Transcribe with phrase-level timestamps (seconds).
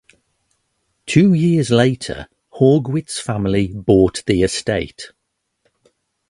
[1.05, 5.11] Two years later Haugwitz family bought the estate.